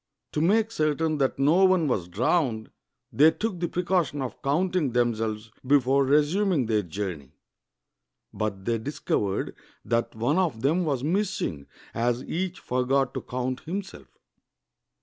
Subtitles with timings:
[0.31, 2.71] To make certain that no one was drowned,
[3.13, 7.35] they took the precaution of counting themselves before resuming their journey;
[8.33, 13.59] but they discovered that one of them was miss ing, as each forgot to count
[13.59, 14.07] himself.